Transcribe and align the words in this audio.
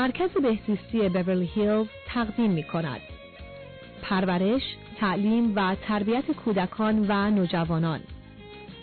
مرکز 0.00 0.30
بهزیستی 0.30 1.08
بیورلی 1.08 1.46
هیلز 1.46 1.86
تقدیم 2.06 2.50
می 2.50 2.62
کند. 2.62 3.00
پرورش، 4.02 4.62
تعلیم 5.00 5.52
و 5.56 5.76
تربیت 5.88 6.32
کودکان 6.32 7.06
و 7.08 7.30
نوجوانان. 7.30 8.00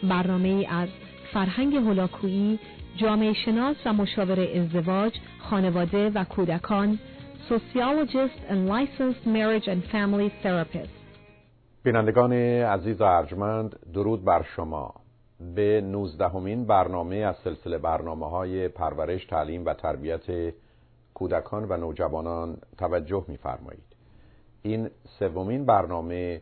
برنامه 0.04 0.68
از 0.70 0.90
فرهنگ 1.34 1.76
هولاکویی، 1.76 2.60
جامعه 2.96 3.34
شناس 3.34 3.76
و 3.86 3.94
مشاور 3.94 4.40
ازدواج، 4.40 5.14
خانواده 5.40 6.10
و 6.10 6.24
کودکان 6.24 7.00
Sociologist 7.50 8.52
and 8.52 8.70
Licensed 8.74 9.26
Marriage 9.26 9.68
and 9.68 9.82
Family 9.94 10.30
Therapist. 10.44 10.98
بینندگان 11.84 12.34
عزیز 12.34 13.02
و 13.02 13.04
ارجمند 13.04 13.80
درود 13.94 14.26
بر 14.26 14.46
شما. 14.56 14.94
به 15.56 15.82
نوزدهمین 15.82 16.66
برنامه 16.66 17.16
از 17.16 17.36
سلسله 17.44 17.78
برنامه 17.78 18.30
های 18.30 18.68
پرورش 18.68 19.26
تعلیم 19.26 19.66
و 19.66 19.74
تربیت 19.74 20.54
کودکان 21.18 21.66
و 21.70 21.78
نوجوانان 21.78 22.58
توجه 22.78 23.26
می‌فرمایید. 23.28 23.84
این 24.62 24.90
سومین 25.20 25.66
برنامه 25.66 26.42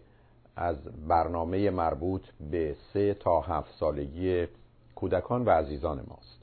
از 0.55 0.77
برنامه 1.07 1.69
مربوط 1.69 2.21
به 2.51 2.75
سه 2.93 3.13
تا 3.13 3.41
هفت 3.41 3.73
سالگی 3.79 4.47
کودکان 4.95 5.45
و 5.45 5.49
عزیزان 5.49 6.03
ماست. 6.07 6.41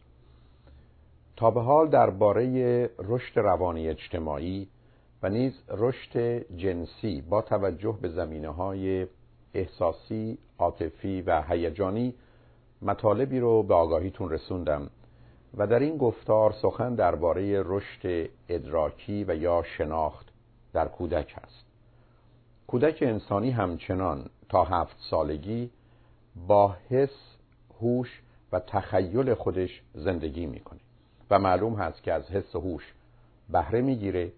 تا 1.36 1.50
به 1.50 1.60
حال 1.60 1.88
درباره 1.88 2.90
رشد 2.98 3.38
روانی 3.38 3.88
اجتماعی 3.88 4.68
و 5.22 5.28
نیز 5.28 5.52
رشد 5.68 6.38
جنسی 6.56 7.20
با 7.20 7.42
توجه 7.42 7.98
به 8.02 8.08
زمینه 8.08 8.48
های 8.48 9.06
احساسی، 9.54 10.38
عاطفی 10.58 11.22
و 11.22 11.42
هیجانی 11.48 12.14
مطالبی 12.82 13.40
رو 13.40 13.62
به 13.62 13.74
آگاهیتون 13.74 14.30
رسوندم. 14.30 14.90
و 15.56 15.66
در 15.66 15.78
این 15.78 15.96
گفتار 15.96 16.52
سخن 16.52 16.94
درباره 16.94 17.62
رشد 17.66 18.30
ادراکی 18.48 19.24
و 19.24 19.36
یا 19.36 19.62
شناخت 19.62 20.28
در 20.72 20.88
کودک 20.88 21.34
است 21.42 21.64
کودک 22.66 22.98
انسانی 23.02 23.50
همچنان 23.50 24.30
تا 24.48 24.64
هفت 24.64 24.96
سالگی 25.10 25.70
با 26.46 26.76
حس، 26.88 27.36
هوش 27.80 28.22
و 28.52 28.60
تخیل 28.60 29.34
خودش 29.34 29.82
زندگی 29.94 30.46
می‌کنه 30.46 30.80
و 31.30 31.38
معلوم 31.38 31.74
هست 31.74 32.02
که 32.02 32.12
از 32.12 32.30
حس 32.30 32.54
و 32.56 32.60
هوش 32.60 32.92
بهره 33.48 33.80
می‌گیره 33.80 34.32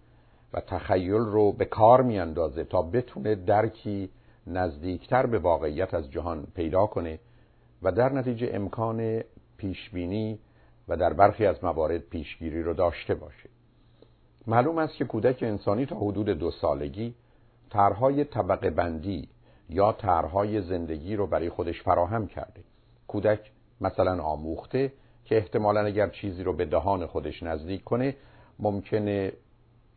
و 0.53 0.61
تخیل 0.61 1.13
رو 1.13 1.53
به 1.53 1.65
کار 1.65 2.03
میاندازه 2.03 2.65
تا 2.65 2.83
بتونه 2.83 3.35
درکی 3.35 4.11
نزدیکتر 4.47 5.27
به 5.27 5.39
واقعیت 5.39 5.95
از 5.95 6.11
جهان 6.11 6.47
پیدا 6.55 6.87
کنه 6.87 7.19
و 7.83 7.93
در 7.93 8.13
نتیجه 8.13 8.51
امکان 8.53 9.21
پیشبینی 9.57 10.39
و 10.89 10.97
در 10.97 11.13
برخی 11.13 11.47
از 11.47 11.65
موارد 11.65 12.01
پیشگیری 12.01 12.63
رو 12.63 12.75
داشته 12.75 13.15
باشه 13.15 13.49
معلوم 14.47 14.79
است 14.79 14.97
که 14.97 15.05
کودک 15.05 15.43
انسانی 15.43 15.87
تا 15.87 15.97
حدود 15.97 16.29
دو 16.29 16.51
سالگی 16.51 17.15
طرحهای 17.71 18.25
طبقه 18.25 18.71
بندی 18.71 19.29
یا 19.69 19.93
طرحهای 19.93 20.63
زندگی 20.63 21.17
رو 21.17 21.27
برای 21.27 21.49
خودش 21.49 21.83
فراهم 21.83 22.27
کرده. 22.27 22.61
کودک 23.09 23.51
مثلا 23.81 24.23
آموخته 24.23 24.93
که 25.25 25.37
احتمالا 25.37 25.81
اگر 25.81 26.09
چیزی 26.09 26.43
رو 26.43 26.53
به 26.53 26.65
دهان 26.65 27.07
خودش 27.07 27.43
نزدیک 27.43 27.85
کنه 27.85 28.17
ممکنه 28.59 29.33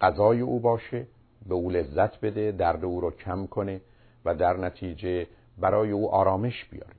غذای 0.01 0.41
او 0.41 0.59
باشه 0.59 1.07
به 1.47 1.55
او 1.55 1.69
لذت 1.69 2.21
بده 2.21 2.51
درد 2.51 2.85
او 2.85 3.01
رو 3.01 3.11
کم 3.11 3.47
کنه 3.47 3.81
و 4.25 4.35
در 4.35 4.57
نتیجه 4.57 5.27
برای 5.57 5.91
او 5.91 6.11
آرامش 6.11 6.65
بیاره. 6.65 6.93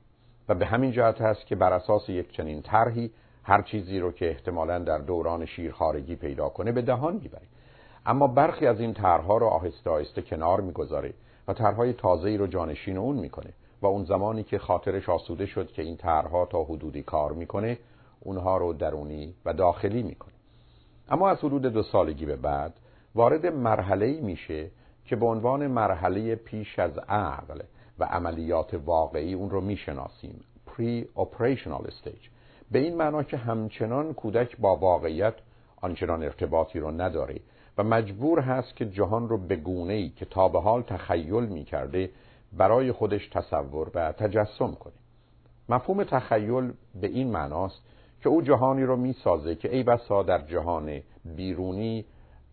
و 0.49 0.55
به 0.55 0.65
همین 0.65 0.91
جهت 0.91 1.21
هست 1.21 1.45
که 1.45 1.55
بر 1.55 1.73
اساس 1.73 2.09
یک 2.09 2.31
چنین 2.31 2.61
طرحی 2.61 3.11
هر 3.49 3.61
چیزی 3.61 3.99
رو 3.99 4.11
که 4.11 4.29
احتمالا 4.29 4.79
در 4.79 4.97
دوران 4.97 5.45
شیرخارگی 5.45 6.15
پیدا 6.15 6.49
کنه 6.49 6.71
به 6.71 6.81
دهان 6.81 7.13
می‌بره. 7.13 7.47
اما 8.05 8.27
برخی 8.27 8.67
از 8.67 8.79
این 8.79 8.93
طرحها 8.93 9.37
رو 9.37 9.45
آهسته 9.45 9.89
آهسته 9.89 10.21
کنار 10.21 10.61
می‌گذاره 10.61 11.13
و 11.47 11.53
طرحهای 11.53 11.93
تازه‌ای 11.93 12.37
رو 12.37 12.47
جانشین 12.47 12.97
اون 12.97 13.15
می‌کنه 13.15 13.53
و 13.81 13.85
اون 13.85 14.03
زمانی 14.03 14.43
که 14.43 14.57
خاطرش 14.57 15.09
آسوده 15.09 15.45
شد 15.45 15.71
که 15.71 15.81
این 15.81 15.97
طرحها 15.97 16.45
تا 16.45 16.63
حدودی 16.63 17.03
کار 17.03 17.33
می‌کنه 17.33 17.77
اونها 18.19 18.57
رو 18.57 18.73
درونی 18.73 19.33
و 19.45 19.53
داخلی 19.53 20.03
می‌کنه. 20.03 20.33
اما 21.09 21.29
از 21.29 21.37
حدود 21.37 21.61
دو 21.61 21.83
سالگی 21.83 22.25
به 22.25 22.35
بعد 22.35 22.73
وارد 23.15 23.45
مرحله 23.45 24.21
میشه 24.21 24.71
که 25.05 25.15
به 25.15 25.25
عنوان 25.25 25.67
مرحله 25.67 26.35
پیش 26.35 26.79
از 26.79 26.97
عقل 26.97 27.61
و 27.99 28.03
عملیات 28.03 28.73
واقعی 28.85 29.33
اون 29.33 29.49
رو 29.49 29.61
می‌شناسیم. 29.61 30.43
Pre-operational 30.67 31.87
stage. 31.87 32.38
به 32.71 32.79
این 32.79 32.95
معنا 32.95 33.23
که 33.23 33.37
همچنان 33.37 34.13
کودک 34.13 34.57
با 34.57 34.75
واقعیت 34.75 35.33
آنچنان 35.81 36.23
ارتباطی 36.23 36.79
رو 36.79 36.91
نداره 36.91 37.39
و 37.77 37.83
مجبور 37.83 38.39
هست 38.39 38.75
که 38.75 38.85
جهان 38.85 39.29
رو 39.29 39.37
به 39.37 39.55
گونه 39.55 39.93
ای 39.93 40.09
که 40.09 40.25
تا 40.25 40.47
به 40.47 40.61
حال 40.61 40.81
تخیل 40.81 41.45
می 41.45 41.63
کرده 41.63 42.09
برای 42.53 42.91
خودش 42.91 43.27
تصور 43.27 43.91
و 43.93 44.11
تجسم 44.11 44.71
کنه. 44.71 44.93
مفهوم 45.69 46.03
تخیل 46.03 46.71
به 47.01 47.07
این 47.07 47.31
معناست 47.31 47.81
که 48.21 48.29
او 48.29 48.41
جهانی 48.41 48.83
رو 48.83 48.95
می 48.95 49.13
سازه 49.13 49.55
که 49.55 49.75
ای 49.75 49.83
بسا 49.83 50.23
در 50.23 50.41
جهان 50.41 51.01
بیرونی 51.25 52.05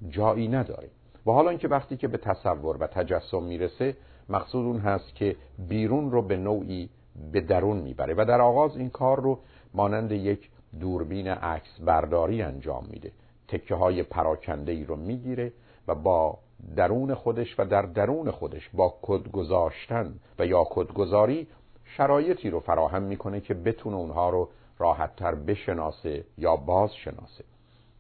جایی 0.09 0.49
نداره. 0.49 0.89
و 1.27 1.31
حالا 1.31 1.51
اینکه 1.51 1.69
وقتی 1.69 1.97
که 1.97 2.09
به 2.09 2.19
تصور 2.19 2.77
و 2.77 2.87
تجسم 2.87 3.43
می‌رسه 3.43 3.97
مقصود 4.29 4.67
اون 4.67 4.79
هست 4.79 5.15
که 5.15 5.37
بیرون 5.59 6.11
رو 6.11 6.23
به 6.23 6.37
نوعی 6.37 6.89
به 7.33 7.41
درون 7.41 7.77
می‌بره 7.77 8.15
و 8.15 8.25
در 8.29 8.41
آغاز 8.41 8.77
این 8.77 8.91
کار 8.91 9.21
رو 9.21 9.39
مانند 9.75 10.13
یک 10.13 10.51
دوربین 10.81 11.29
عکس 11.29 11.81
برداری 11.81 12.43
انجام 12.43 12.87
میده. 12.91 13.13
تکه 13.49 13.75
های 13.75 14.03
پراکنده 14.03 14.73
ای 14.73 14.85
رو 14.85 14.97
می‌گیره 14.97 15.53
و 15.89 15.95
با 15.95 16.39
درون 16.77 17.15
خودش 17.15 17.55
و 17.59 17.65
در 17.65 17.83
درون 17.83 18.31
خودش 18.31 18.71
با 18.75 18.95
کد 19.03 19.31
گذاشتن 19.31 20.15
و 20.39 20.47
یا 20.47 20.67
کدگذاری 20.71 21.47
شرایطی 21.85 22.51
رو 22.51 22.61
فراهم 22.61 23.03
می‌کنه 23.03 23.41
که 23.41 23.55
بتونه 23.55 23.97
اونها 23.97 24.31
رو 24.31 24.49
راحتتر 24.79 25.35
بشناسه 25.35 26.25
یا 26.39 26.57
باز 26.57 26.95
شناسه 26.95 27.45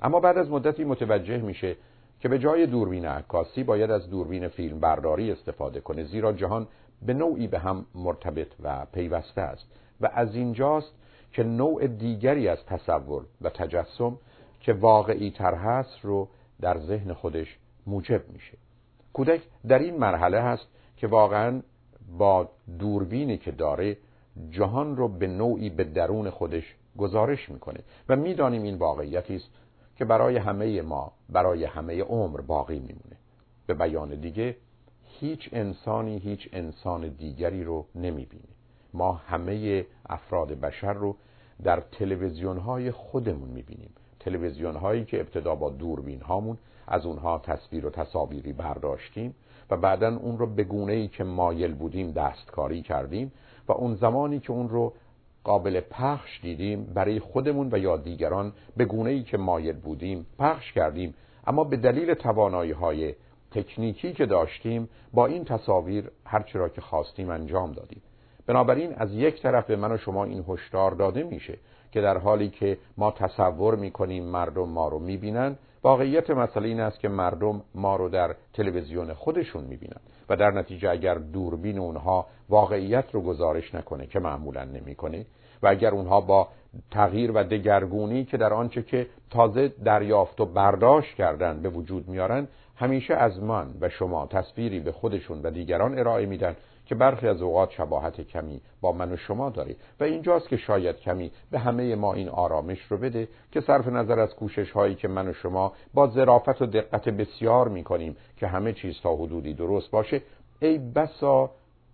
اما 0.00 0.20
بعد 0.20 0.38
از 0.38 0.50
مدتی 0.50 0.84
متوجه 0.84 1.38
میشه 1.38 1.76
که 2.20 2.28
به 2.28 2.38
جای 2.38 2.66
دوربین 2.66 3.04
عکاسی 3.04 3.64
باید 3.64 3.90
از 3.90 4.10
دوربین 4.10 4.48
فیلم 4.48 4.80
برداری 4.80 5.32
استفاده 5.32 5.80
کنه 5.80 6.04
زیرا 6.04 6.32
جهان 6.32 6.66
به 7.02 7.14
نوعی 7.14 7.46
به 7.46 7.58
هم 7.58 7.86
مرتبط 7.94 8.48
و 8.62 8.86
پیوسته 8.92 9.40
است 9.40 9.66
و 10.00 10.10
از 10.14 10.34
اینجاست 10.34 10.92
که 11.36 11.42
نوع 11.42 11.86
دیگری 11.86 12.48
از 12.48 12.58
تصور 12.66 13.24
و 13.40 13.50
تجسم 13.50 14.18
که 14.60 14.72
واقعی 14.72 15.30
تر 15.30 15.54
هست 15.54 15.98
رو 16.02 16.28
در 16.60 16.78
ذهن 16.78 17.12
خودش 17.12 17.58
موجب 17.86 18.22
میشه. 18.32 18.58
کودک 19.12 19.42
در 19.68 19.78
این 19.78 19.96
مرحله 19.96 20.40
هست 20.40 20.66
که 20.96 21.06
واقعا 21.06 21.62
با 22.18 22.48
دوربینی 22.78 23.38
که 23.38 23.50
داره 23.50 23.96
جهان 24.50 24.96
رو 24.96 25.08
به 25.08 25.26
نوعی 25.26 25.70
به 25.70 25.84
درون 25.84 26.30
خودش 26.30 26.74
گزارش 26.98 27.48
می‌کنه 27.48 27.80
و 28.08 28.16
می‌دانیم 28.16 28.62
این 28.62 28.74
واقعیتی 28.78 29.36
است 29.36 29.50
که 29.96 30.04
برای 30.04 30.36
همه 30.36 30.82
ما 30.82 31.12
برای 31.28 31.64
همه 31.64 32.02
عمر 32.02 32.40
باقی 32.40 32.78
میمونه. 32.78 33.16
به 33.66 33.74
بیان 33.74 34.20
دیگه 34.20 34.56
هیچ 35.04 35.48
انسانی 35.52 36.18
هیچ 36.18 36.48
انسان 36.52 37.08
دیگری 37.08 37.64
رو 37.64 37.86
نمی‌بینه. 37.94 38.48
ما 38.94 39.12
همه 39.12 39.86
افراد 40.08 40.48
بشر 40.48 40.92
رو 40.92 41.16
در 41.62 41.80
تلویزیون 41.80 42.58
های 42.58 42.90
خودمون 42.90 43.48
می‌بینیم. 43.48 43.90
تلویزیون 44.20 44.76
هایی 44.76 45.04
که 45.04 45.20
ابتدا 45.20 45.54
با 45.54 45.70
دوربین 45.70 46.20
هامون 46.20 46.58
از 46.86 47.06
اونها 47.06 47.38
تصویر 47.38 47.86
و 47.86 47.90
تصاویری 47.90 48.52
برداشتیم 48.52 49.34
و 49.70 49.76
بعدا 49.76 50.16
اون 50.16 50.38
رو 50.38 50.46
به 50.46 50.64
گونه 50.64 50.92
ای 50.92 51.08
که 51.08 51.24
مایل 51.24 51.74
بودیم 51.74 52.12
دستکاری 52.12 52.82
کردیم 52.82 53.32
و 53.68 53.72
اون 53.72 53.94
زمانی 53.94 54.40
که 54.40 54.50
اون 54.50 54.68
رو 54.68 54.92
قابل 55.44 55.80
پخش 55.80 56.40
دیدیم 56.42 56.84
برای 56.84 57.20
خودمون 57.20 57.68
و 57.72 57.78
یا 57.78 57.96
دیگران 57.96 58.52
به 58.76 58.84
گونه 58.84 59.10
ای 59.10 59.22
که 59.22 59.36
مایل 59.36 59.76
بودیم 59.76 60.26
پخش 60.38 60.72
کردیم. 60.72 61.14
اما 61.46 61.64
به 61.64 61.76
دلیل 61.76 62.14
توانایی 62.14 62.72
های 62.72 63.14
تکنیکی 63.50 64.12
که 64.12 64.26
داشتیم 64.26 64.88
با 65.12 65.26
این 65.26 65.44
تصاویر 65.44 66.10
هرچی 66.24 66.58
را 66.58 66.68
که 66.68 66.80
خواستیم 66.80 67.30
انجام 67.30 67.72
دادیم. 67.72 68.02
بنابراین 68.46 68.94
از 68.94 69.14
یک 69.14 69.42
طرف 69.42 69.66
به 69.66 69.76
من 69.76 69.92
و 69.92 69.96
شما 69.96 70.24
این 70.24 70.44
هشدار 70.48 70.90
داده 70.90 71.22
میشه 71.22 71.58
که 71.92 72.00
در 72.00 72.18
حالی 72.18 72.48
که 72.48 72.78
ما 72.96 73.10
تصور 73.10 73.74
می‌کنیم 73.74 74.24
مردم 74.24 74.68
ما 74.68 74.88
رو 74.88 74.98
می‌بینن 74.98 75.56
واقعیت 75.82 76.30
مسئله 76.30 76.68
این 76.68 76.80
است 76.80 77.00
که 77.00 77.08
مردم 77.08 77.62
ما 77.74 77.96
رو 77.96 78.08
در 78.08 78.34
تلویزیون 78.54 79.14
خودشون 79.14 79.64
می‌بینن 79.64 80.00
و 80.28 80.36
در 80.36 80.50
نتیجه 80.50 80.90
اگر 80.90 81.14
دوربین 81.14 81.78
اونها 81.78 82.26
واقعیت 82.48 83.04
رو 83.12 83.20
گزارش 83.20 83.74
نکنه 83.74 84.06
که 84.06 84.20
معمولا 84.20 84.64
نمی‌کنه 84.64 85.26
و 85.62 85.66
اگر 85.68 85.90
اونها 85.90 86.20
با 86.20 86.48
تغییر 86.90 87.32
و 87.34 87.44
دگرگونی 87.44 88.24
که 88.24 88.36
در 88.36 88.52
آنچه 88.52 88.82
که 88.82 89.06
تازه 89.30 89.68
دریافت 89.68 90.40
و 90.40 90.46
برداشت 90.46 91.14
کردن 91.14 91.62
به 91.62 91.68
وجود 91.68 92.08
میارن 92.08 92.48
همیشه 92.76 93.14
از 93.14 93.42
من 93.42 93.66
و 93.80 93.88
شما 93.88 94.26
تصویری 94.26 94.80
به 94.80 94.92
خودشون 94.92 95.42
و 95.42 95.50
دیگران 95.50 95.98
ارائه 95.98 96.26
میدن 96.26 96.56
که 96.86 96.94
برخی 96.94 97.28
از 97.28 97.42
اوقات 97.42 97.70
شباهت 97.70 98.20
کمی 98.20 98.60
با 98.80 98.92
من 98.92 99.12
و 99.12 99.16
شما 99.16 99.50
داره 99.50 99.76
و 100.00 100.04
اینجاست 100.04 100.48
که 100.48 100.56
شاید 100.56 100.96
کمی 100.96 101.30
به 101.50 101.58
همه 101.58 101.94
ما 101.94 102.14
این 102.14 102.28
آرامش 102.28 102.82
رو 102.82 102.96
بده 102.96 103.28
که 103.52 103.60
صرف 103.60 103.88
نظر 103.88 104.20
از 104.20 104.34
کوشش 104.34 104.70
هایی 104.70 104.94
که 104.94 105.08
من 105.08 105.28
و 105.28 105.32
شما 105.32 105.72
با 105.94 106.06
ظرافت 106.06 106.62
و 106.62 106.66
دقت 106.66 107.08
بسیار 107.08 107.68
می‌کنیم 107.68 108.16
که 108.36 108.46
همه 108.46 108.72
چیز 108.72 109.00
تا 109.02 109.16
حدودی 109.16 109.54
درست 109.54 109.90
باشه 109.90 110.22
ای 110.60 110.78
بسا 110.78 111.50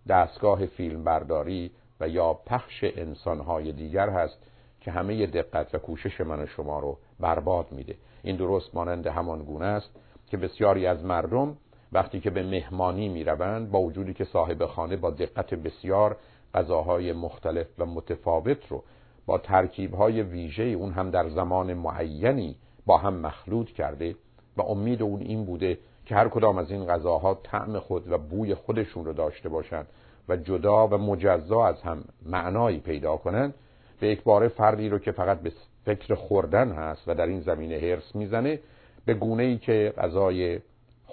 دستگاه 0.09 0.67
فیلم 0.67 1.05
برداری 1.05 1.71
و 2.01 2.09
یا 2.09 2.35
پخش 2.35 2.85
انسانهای 2.85 3.73
دیگر 3.73 4.09
هست 4.09 4.39
که 4.81 4.91
همه 4.91 5.27
دقت 5.27 5.75
و 5.75 5.79
کوشش 5.79 6.21
من 6.21 6.43
و 6.43 6.47
شما 6.47 6.81
رو 6.81 6.99
برباد 7.21 7.73
میده. 7.73 7.95
این 8.23 8.37
درست 8.37 8.75
مانند 8.75 9.07
همان 9.07 9.43
گونه 9.43 9.67
است 9.67 9.91
که 10.27 10.37
بسیاری 10.37 10.87
از 10.87 11.05
مردم 11.05 11.57
وقتی 11.93 12.21
که 12.21 12.31
به 12.31 12.43
مهمانی 12.43 13.09
می‌روند 13.09 13.71
با 13.71 13.81
وجودی 13.81 14.15
که 14.15 14.25
صاحب 14.25 14.67
خانه 14.67 14.97
با 14.97 15.11
دقت 15.11 15.55
بسیار 15.55 16.17
غذاهای 16.55 17.13
مختلف 17.13 17.67
و 17.79 17.87
متفاوت 17.87 18.67
رو 18.69 18.83
با 19.27 19.39
ترکیبهای 19.39 20.23
ویژه 20.23 20.63
اون 20.63 20.93
هم 20.93 21.11
در 21.11 21.29
زمان 21.29 21.75
معینی 21.75 22.57
با 22.87 22.99
هم 22.99 23.15
مخلوط 23.15 23.67
کرده 23.67 24.17
و 24.57 24.63
امید 24.63 25.03
اون 25.03 25.21
این 25.21 25.45
بوده 25.45 25.79
که 26.07 26.15
هر 26.15 26.29
کدام 26.29 26.59
از 26.59 26.71
این 26.71 26.87
غذاها 26.87 27.41
طعم 27.43 27.79
خود 27.79 28.13
و 28.13 28.19
بوی 28.19 28.55
خودشون 28.55 29.05
رو 29.05 29.13
داشته 29.13 29.49
باشند 29.49 29.87
و 30.29 30.37
جدا 30.37 30.89
و 30.89 30.99
مجزا 30.99 31.67
از 31.67 31.83
هم 31.83 32.05
معنایی 32.27 32.81
پیدا 32.81 33.17
کنند 33.17 33.55
به 34.01 34.09
یک 34.09 34.49
فردی 34.49 34.89
رو 34.89 34.99
که 34.99 35.13
فقط 35.13 35.41
به 35.41 35.53
فکر 35.85 36.15
خوردن 36.15 36.73
هست 36.73 37.03
و 37.07 37.15
در 37.15 37.27
این 37.27 37.41
زمینه 37.41 37.79
هرس 37.79 38.15
می‌زنه 38.15 38.61
به 39.05 39.15
گونه 39.15 39.43
ای 39.43 39.59
که 39.59 39.95
غذای 39.99 40.61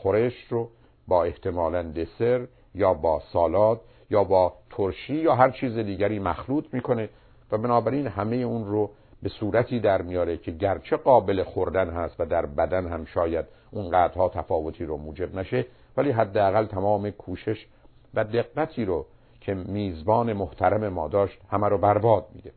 خورش 0.02 0.34
رو 0.50 0.70
با 1.08 1.24
احتمالا 1.24 1.84
دسر 1.84 2.48
یا 2.76 2.94
با 2.94 3.22
سالاد 3.34 3.82
یا 4.10 4.24
با 4.24 4.54
ترشی 4.70 5.16
یا 5.16 5.36
هر 5.36 5.50
چیز 5.50 5.78
دیگری 5.78 6.20
مخلوط 6.20 6.66
می‌کنه 6.74 7.10
و 7.52 7.58
بنابراین 7.58 8.08
همه 8.08 8.36
اون 8.36 8.66
رو 8.66 8.90
به 9.24 9.30
صورتی 9.30 9.80
در 9.80 10.02
میاره 10.02 10.38
که 10.38 10.52
گرچه 10.52 10.98
قابل 10.98 11.44
خوردن 11.44 11.90
هست 11.90 12.16
و 12.20 12.26
در 12.26 12.46
بدن 12.46 12.88
هم 12.88 13.06
شاید 13.06 13.46
اون 13.72 13.90
قدرها 13.90 14.30
تفاوتی 14.30 14.86
رو 14.86 14.98
موجب 14.98 15.36
نشه 15.36 15.66
ولی 15.98 16.12
حداقل 16.12 16.66
تمام 16.66 17.10
کوشش 17.10 17.66
و 18.14 18.24
دقتی 18.24 18.86
رو 18.86 19.06
که 19.42 19.54
میزبان 19.54 20.34
محترم 20.34 20.88
ما 20.88 21.08
داشت 21.08 21.40
همه 21.52 21.68
رو 21.68 21.78
برباد 21.78 22.26
میده. 22.36 22.52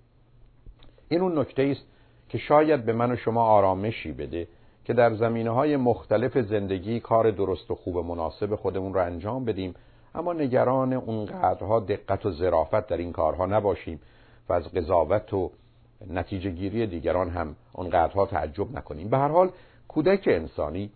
این 1.09 1.21
اون 1.21 1.39
نکته 1.39 1.63
است 1.63 1.87
که 2.29 2.39
شاید 2.39 2.85
به 2.85 2.93
من 2.93 3.13
و 3.13 3.17
شما 3.17 3.45
آرامشی 3.45 4.13
بده 4.13 4.49
که 4.85 4.93
در 4.93 5.15
زمینه 5.15 5.51
های 5.51 5.77
مختلف 5.77 6.39
زندگی 6.39 7.01
کار 7.01 7.31
درست 7.31 7.71
و 7.71 7.75
خوب 7.75 7.99
مناسب 7.99 8.55
خودمون 8.55 8.95
رو 8.95 9.05
انجام 9.05 9.45
بدیم. 9.45 9.75
اما 10.15 10.33
نگران 10.33 10.93
اون 10.93 11.25
قدرها 11.25 11.81
دقت 11.81 12.27
و 12.27 12.31
ظرافت 12.31 12.87
در 12.87 12.97
این 12.97 13.13
کارها 13.13 13.47
نباشیم 13.47 14.01
و 14.49 14.53
از 14.53 14.65
قضاوت 14.73 15.35
و 15.35 15.51
نتیجه 16.11 16.51
گیری 16.51 16.87
دیگران 16.87 17.31
هم 17.31 17.57
اون 17.73 17.91
قدرها 17.91 18.27
تعجب 18.27 18.79
نکنیم. 18.79 19.09
به 19.09 19.19
هر 19.19 19.29
حال 19.29 19.51
کودک 19.89 20.25
انسانی 20.27 20.91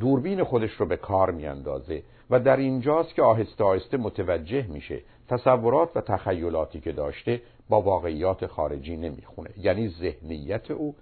دوربین 0.00 0.44
خودش 0.44 0.70
رو 0.70 0.86
به 0.86 0.96
کار 0.96 1.30
میاندازه 1.30 2.02
و 2.30 2.40
در 2.40 2.56
اینجاست 2.56 3.14
که 3.14 3.22
آهسته 3.22 3.64
آهسته 3.64 3.96
متوجه 3.96 4.66
میشه 4.66 5.02
تصورات 5.28 5.96
و 5.96 6.00
تخیلاتی 6.00 6.80
که 6.80 6.92
داشته 6.92 7.42
با 7.68 7.80
واقعیات 7.80 8.46
خارجی 8.46 8.96
نمی‌خونه 8.96 9.50
یعنی 9.56 9.88
ذهنیت 9.88 10.70
او 10.70 10.94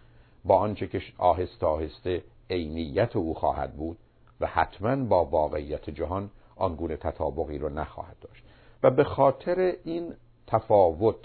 با 0.44 0.56
آنچه 0.56 0.86
که 0.86 1.02
آهسته 1.18 1.66
آهسته 1.66 2.22
عینیت 2.50 3.16
او 3.16 3.34
خواهد 3.34 3.76
بود 3.76 3.98
و 4.40 4.46
حتما 4.46 4.96
با 4.96 5.24
واقعیت 5.24 5.90
جهان 5.90 6.30
آنگونه 6.56 6.96
تطابقی 6.96 7.58
رو 7.58 7.68
نخواهد 7.68 8.16
داشت. 8.20 8.44
و 8.82 8.90
به 8.90 9.04
خاطر 9.04 9.74
این 9.84 10.14
تفاوت 10.46 11.16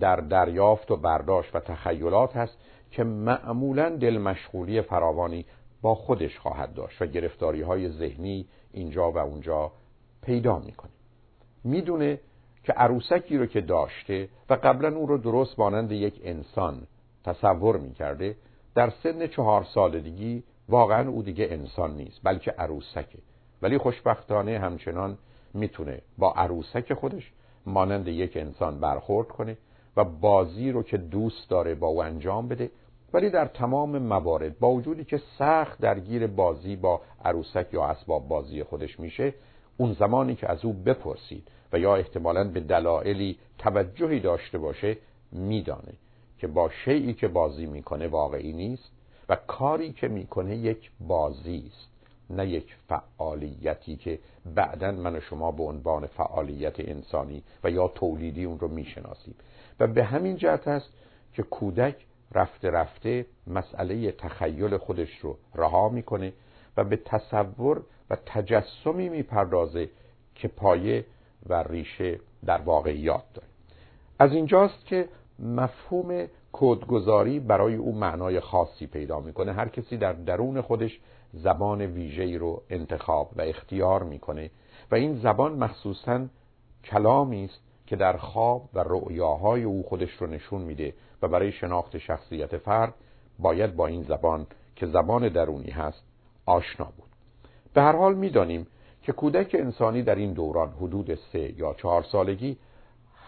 در 0.00 0.16
دریافت 0.16 0.90
و 0.90 0.96
برداشت 0.96 1.56
و 1.56 1.60
تخیلات 1.60 2.36
هست 2.36 2.58
که 2.90 3.04
معمولا 3.04 3.88
دل 3.90 4.18
مشغولی 4.18 4.82
فراوانی 4.82 5.44
با 5.82 5.94
خودش 5.94 6.38
خواهد 6.38 6.74
داشت 6.74 7.02
و 7.02 7.06
گرفتاری 7.06 7.62
های 7.62 7.88
ذهنی 7.88 8.46
اینجا 8.72 9.12
و 9.12 9.18
اونجا 9.18 9.72
پیدا 10.22 10.58
می‌کنه. 10.58 10.90
می‌دونه 11.64 12.20
که 12.64 12.72
عروسکی 12.72 13.38
رو 13.38 13.46
که 13.46 13.60
داشته 13.60 14.28
و 14.50 14.54
قبلا 14.54 14.96
اون 14.96 15.08
رو 15.08 15.18
درست 15.18 15.58
مانند 15.58 15.92
یک 15.92 16.20
انسان 16.24 16.86
تصور 17.24 17.76
می‌کرده 17.76 18.36
در 18.76 18.92
سن 19.02 19.26
چهار 19.26 19.64
سالگی 19.74 20.42
واقعا 20.68 21.08
او 21.08 21.22
دیگه 21.22 21.48
انسان 21.50 21.96
نیست 21.96 22.20
بلکه 22.22 22.50
عروسکه. 22.50 23.18
ولی 23.62 23.78
خوشبختانه 23.78 24.58
همچنان 24.58 25.18
می‌تونه 25.54 26.00
با 26.18 26.32
عروسک 26.32 26.94
خودش 26.94 27.32
مانند 27.66 28.08
یک 28.08 28.36
انسان 28.36 28.80
برخورد 28.80 29.28
کنه 29.28 29.56
و 29.96 30.04
بازی 30.04 30.72
رو 30.72 30.82
که 30.82 30.96
دوست 30.96 31.50
داره 31.50 31.74
با 31.74 31.86
او 31.86 32.02
انجام 32.02 32.48
بده. 32.48 32.70
ولی 33.12 33.30
در 33.30 33.44
تمام 33.44 33.98
موارد 33.98 34.58
با 34.58 34.70
وجودی 34.70 35.04
که 35.04 35.20
سخت 35.38 35.80
درگیر 35.80 36.26
بازی 36.26 36.76
با 36.76 37.00
عروسک 37.24 37.66
یا 37.72 37.84
اسباب 37.84 38.28
بازی 38.28 38.62
خودش 38.62 39.00
میشه 39.00 39.34
اون 39.76 39.92
زمانی 39.92 40.34
که 40.34 40.50
از 40.50 40.64
او 40.64 40.72
بپرسید 40.72 41.48
و 41.72 41.78
یا 41.78 41.96
احتمالا 41.96 42.44
به 42.44 42.60
دلایلی 42.60 43.38
توجهی 43.58 44.20
داشته 44.20 44.58
باشه 44.58 44.96
میدانه. 45.32 45.92
که 46.38 46.46
با 46.46 46.70
شیعی 46.84 47.14
که 47.14 47.28
بازی 47.28 47.66
می‌کنه 47.66 48.08
واقعی 48.08 48.52
نیست 48.52 48.90
و 49.28 49.36
کاری 49.36 49.92
که 49.92 50.08
می‌کنه 50.08 50.56
یک 50.56 50.90
بازی 51.00 51.70
است 51.72 51.88
نه 52.30 52.48
یک 52.48 52.74
فعالیتی 52.88 53.96
که 53.96 54.18
بعدا 54.54 54.92
من 54.92 55.16
و 55.16 55.20
شما 55.20 55.50
به 55.50 55.62
عنوان 55.62 56.06
فعالیت 56.06 56.80
انسانی 56.80 57.42
و 57.64 57.70
یا 57.70 57.88
تولیدی 57.88 58.44
اون 58.44 58.58
رو 58.58 58.68
می‌شناسیم. 58.68 59.34
و 59.80 59.86
به 59.86 60.04
همین 60.04 60.36
جهت 60.36 60.68
است 60.68 60.92
که 61.32 61.42
کودک 61.42 61.96
رفته 62.32 62.70
رفته 62.70 63.26
مسئله 63.46 64.12
تخیل 64.12 64.76
خودش 64.76 65.18
رو 65.18 65.36
رها 65.54 65.88
می‌کنه 65.88 66.32
و 66.76 66.84
به 66.84 66.96
تصور 66.96 67.82
و 68.10 68.16
تجسمی 68.26 69.08
می‌پردازه 69.08 69.90
که 70.34 70.48
پایه 70.48 71.04
و 71.46 71.62
ریشه 71.62 72.20
در 72.46 72.60
واقعیات 72.60 73.24
داره. 73.34 73.48
از 74.18 74.32
اینجاست 74.32 74.86
که 74.86 75.08
مفهوم 75.38 76.26
کودگذاری 76.52 77.40
برای 77.40 77.74
او 77.74 77.94
معنای 77.94 78.40
خاصی 78.40 78.86
پیدا 78.86 79.20
می‌کنه. 79.20 79.52
هر 79.52 79.68
کسی 79.68 79.96
در 79.96 80.12
درون 80.12 80.60
خودش 80.60 81.00
زبان 81.32 81.80
ویژه‌ای 81.80 82.38
رو 82.38 82.62
انتخاب 82.70 83.30
و 83.36 83.40
اختیار 83.40 84.02
می‌کنه 84.02 84.50
و 84.90 84.94
این 84.94 85.16
زبان 85.16 85.52
مخصوصا 85.52 86.26
کلامی 86.84 87.44
است 87.44 87.60
که 87.86 87.96
در 87.96 88.16
خواب 88.16 88.68
و 88.74 88.84
رؤیاهای 88.86 89.62
او 89.62 89.82
خودش 89.82 90.10
رو 90.10 90.26
نشون 90.26 90.62
میده 90.62 90.94
و 91.22 91.28
برای 91.28 91.52
شناخت 91.52 91.98
شخصیت 91.98 92.56
فرد 92.56 92.94
باید 93.38 93.76
با 93.76 93.86
این 93.86 94.02
زبان 94.02 94.46
که 94.76 94.86
زبان 94.86 95.28
درونی 95.28 95.70
هست 95.70 96.02
آشنا 96.46 96.92
بود. 96.96 97.08
به 97.74 97.82
هر 97.82 97.96
حال 97.96 98.14
می‌دانیم 98.14 98.66
که 99.02 99.12
کودک 99.12 99.56
انسانی 99.58 100.02
در 100.02 100.14
این 100.14 100.32
دوران 100.32 100.68
حدود 100.68 101.14
سه 101.14 101.58
یا 101.58 101.74
چهار 101.74 102.02
سالگی 102.02 102.58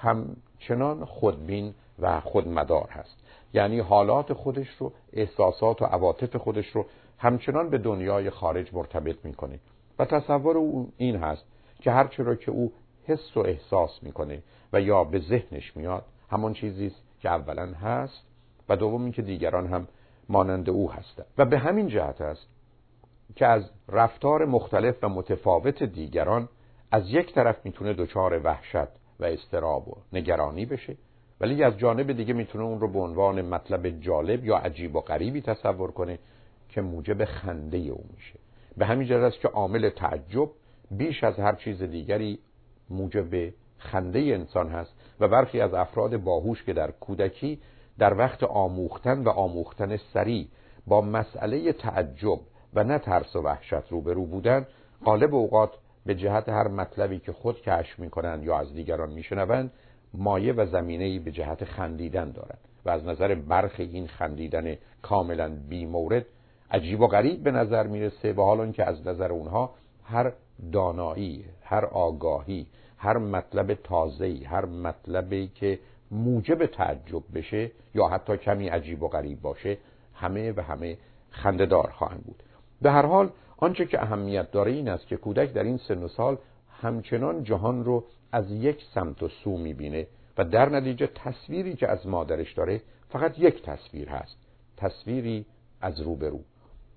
همچنان 0.00 1.05
خودبین 1.05 1.75
و 1.99 2.21
خودمدار 2.21 2.88
هست. 2.90 3.17
یعنی 3.55 3.78
حالات 3.78 4.33
خودش 4.33 4.69
رو 4.78 4.93
احساسات 5.12 5.83
و 5.83 5.85
عواطف 5.85 6.37
خودش 6.37 6.67
رو 6.67 6.87
همچنان 7.19 7.71
به 7.71 7.78
دنیای 7.78 8.31
خارج 8.31 8.75
مرتبط 8.75 9.25
می‌کنه. 9.25 9.61
و 9.99 10.05
تصور 10.05 10.57
او 10.57 10.93
این 10.97 11.17
هست 11.17 11.45
که 11.81 11.90
هرچه 11.90 12.23
رو 12.23 12.35
که 12.35 12.50
او 12.50 12.73
حس 13.05 13.37
و 13.37 13.40
احساس 13.40 14.02
می‌کنه 14.02 14.43
و 14.73 14.81
یا 14.81 15.05
به 15.05 15.19
ذهنش 15.19 15.76
میاد 15.76 16.05
همون 16.31 16.52
چیزی 16.52 16.87
است 16.87 17.02
که 17.21 17.28
اولا 17.28 17.67
هست 17.67 18.26
و 18.69 18.76
دوم 18.76 19.12
که 19.12 19.23
دیگران 19.23 19.67
هم 19.67 19.88
مانند 20.28 20.71
او 20.71 20.93
هستند. 20.93 21.26
و 21.38 21.45
به 21.45 21.59
همین 21.59 21.88
جهت 21.88 22.21
است 22.21 22.47
که 23.37 23.47
از 23.47 23.71
رفتار 23.88 24.45
مختلف 24.45 24.97
و 25.02 25.09
متفاوت 25.09 25.83
دیگران 25.83 26.49
از 26.90 27.11
یک 27.11 27.35
طرف 27.35 27.57
می‌تونه 27.64 27.93
دچار 27.93 28.40
وحشت 28.45 28.88
و 29.21 29.25
استراب 29.25 29.88
و 29.88 29.97
نگرانی 30.12 30.67
بشه 30.67 30.97
ولی 31.40 31.62
از 31.62 31.78
جانب 31.78 32.12
دیگه 32.12 32.35
می‌تونه 32.35 32.64
اون 32.64 32.80
رو 32.80 32.88
به 32.88 32.99
عنوان 32.99 33.42
مطلب 33.42 33.88
جالب 33.88 34.45
یا 34.45 34.57
عجیب 34.57 34.97
و 34.97 35.00
غریبی 35.00 35.40
تصور 35.40 35.90
کنه 35.90 36.18
که 36.68 36.80
موجب 36.80 37.25
خنده 37.25 37.78
او 37.78 38.04
میشه. 38.16 38.38
به 38.76 38.87
همین 38.87 39.09
جهت 39.09 39.23
است 39.23 39.40
که 39.40 39.49
عامل 39.49 39.90
تعجب 39.90 40.49
بیش 40.90 41.25
از 41.25 41.37
هر 41.38 41.54
چیز 41.54 41.83
دیگری 41.83 42.38
موجب 42.90 43.52
خنده 43.78 44.18
انسان 44.18 44.68
هست 44.68 44.95
و 45.21 45.28
برخی 45.28 45.61
از 45.61 45.75
افراد 45.75 46.16
باهوش 46.16 46.64
که 46.64 46.73
در 46.73 46.90
کودکی 46.90 47.61
در 47.99 48.18
وقت 48.18 48.42
آموختن 48.42 49.23
و 49.23 49.28
آموختن 49.28 49.97
سریع 49.97 50.49
با 50.87 51.00
مسئله 51.00 51.73
تعجب 51.73 52.40
و 52.75 52.85
نه 52.85 52.99
ترس 52.99 53.37
و 53.37 53.42
وحشت 53.42 53.88
روبرو 53.90 54.26
بودن 54.26 54.66
غالب 55.04 55.35
اوقات 55.35 55.71
به 56.07 56.14
جهت 56.14 56.49
هر 56.49 56.68
مطلبی 56.68 57.18
که 57.18 57.33
خود 57.33 57.61
کشف 57.62 57.99
می‌کنند 57.99 58.45
یا 58.45 58.59
از 58.59 58.75
دیگران 58.75 59.11
میشنوند 59.11 59.73
مایه 60.15 60.53
و 60.53 60.67
زمینه‌ای 60.67 61.19
به 61.19 61.31
جهت 61.31 61.65
خندیدن 61.65 62.31
دارند 62.31 62.59
و 62.85 62.91
از 62.91 63.05
نظر 63.05 63.35
برخی 63.35 63.83
این 63.83 64.07
خندیدن 64.07 64.77
کاملا 65.03 65.53
بی 65.69 65.87
مورد 65.87 66.27
عجیب 66.71 67.00
و 67.00 67.07
غریب 67.07 67.43
به 67.43 67.50
نظر 67.50 67.87
می‌رسه 67.87 68.33
و 68.33 68.43
حالا 68.43 68.73
که 68.73 68.85
از 68.85 69.07
نظر 69.07 69.33
اونها 69.33 69.71
هر 70.05 70.33
دانایی 70.73 71.45
هر 71.62 71.85
آگاهی 71.85 72.67
هر 72.99 73.19
مطلب 73.19 73.75
تازه‌ای 73.75 74.45
هر 74.45 74.65
مطلبی 74.65 75.49
که 75.49 75.79
موجب 76.11 76.67
تعجب 76.67 77.23
بشه 77.35 77.71
یا 77.95 78.09
حتی 78.09 78.37
کمی 78.37 78.69
عجیب 78.69 79.03
و 79.03 79.09
غریب 79.09 79.41
باشه 79.41 79.79
همه 80.15 80.53
و 80.53 80.61
همه 80.61 80.99
خندهدار 81.31 81.91
خواهند 81.91 82.25
بود. 82.25 82.43
به 82.83 82.91
هر 82.91 83.07
حال 83.07 83.31
آنچه 83.57 83.87
که 83.87 84.03
اهمیت 84.03 84.50
داره 84.50 84.73
این 84.73 84.88
است 84.88 85.07
که 85.07 85.17
کودک 85.17 85.53
در 85.53 85.62
این 85.62 85.77
سن 85.77 86.03
و 86.03 86.09
سال 86.09 86.37
همچنان 86.83 87.45
جهان 87.45 87.85
رو 87.85 88.05
از 88.32 88.50
یک 88.50 88.82
سمت 88.94 89.23
و 89.23 89.28
سو 89.28 89.58
می‌بینه 89.58 90.06
و 90.38 90.44
در 90.44 90.68
نتیجه 90.68 91.06
تصویری 91.06 91.75
که 91.75 91.88
از 91.88 92.06
مادرش 92.06 92.52
داره 92.52 92.80
فقط 93.08 93.38
یک 93.38 93.62
تصویر 93.62 94.08
هست 94.08 94.37
تصویری 94.76 95.47
از 95.80 96.00
روبرو. 96.00 96.40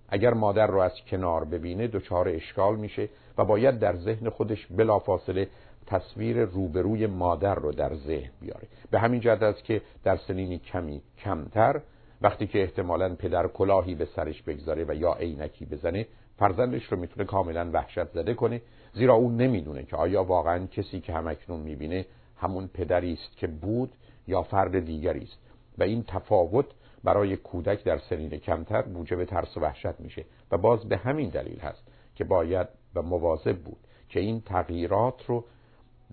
اگر 0.09 0.33
مادر 0.33 0.67
رو 0.67 0.79
از 0.79 0.91
کنار 1.07 1.45
ببینه 1.45 1.87
دچار 1.87 2.29
اشکال 2.29 2.75
میشه 2.75 3.09
و 3.37 3.45
باید 3.45 3.79
در 3.79 3.95
ذهن 3.95 4.29
خودش 4.29 4.67
بلافاصله 4.67 5.47
تصویر 5.87 6.45
روبروی 6.45 7.07
مادر 7.07 7.55
رو 7.55 7.71
در 7.71 7.95
ذهن 7.95 8.31
بیاره. 8.41 8.67
به 8.91 8.99
همین 8.99 9.19
جهت 9.21 9.43
است 9.43 9.63
که 9.63 9.81
در 10.03 10.17
سنینی 10.17 10.59
کمی 10.59 11.01
کمتر 11.17 11.81
وقتی 12.21 12.47
که 12.47 12.61
احتمالا 12.61 13.15
پدر 13.15 13.47
کلاهی 13.47 13.95
به 13.95 14.05
سرش 14.05 14.41
بگذاره 14.41 14.85
و 14.87 14.95
یا 14.95 15.13
عینکی 15.13 15.65
بزنه 15.65 16.07
فرزندش 16.37 16.83
رو 16.83 16.97
می‌تونه 16.97 17.25
کاملا 17.25 17.69
وحشت 17.73 18.11
زده 18.11 18.33
کنه 18.33 18.61
زیرا 18.93 19.13
اون 19.13 19.37
نمی‌دونه 19.37 19.83
که 19.83 19.95
آیا 19.95 20.23
واقعا 20.23 20.65
کسی 20.65 20.99
که 20.99 21.13
همکنون 21.13 21.59
می‌بینه 21.59 22.05
همون 22.37 22.67
پدری 22.67 23.13
است 23.13 23.37
که 23.37 23.47
بود 23.47 23.91
یا 24.27 24.41
فرد 24.41 24.79
دیگری 24.79 25.23
است. 25.23 25.37
و 25.77 25.83
این 25.83 26.03
تفاوت 26.03 26.65
برای 27.03 27.37
کودک 27.37 27.83
در 27.83 27.97
سنین 27.97 28.29
کمتر 28.29 28.85
موجب 28.85 29.25
ترس 29.25 29.57
و 29.57 29.59
وحشت 29.59 29.99
میشه. 29.99 30.25
و 30.51 30.57
باز 30.57 30.89
به 30.89 30.97
همین 30.97 31.29
دلیل 31.29 31.59
هست 31.59 31.83
که 32.15 32.23
باید 32.23 32.67
و 32.95 33.01
مواظب 33.01 33.57
بود 33.57 33.77
که 34.09 34.19
این 34.19 34.41
تغییرات 34.41 35.25
رو 35.25 35.43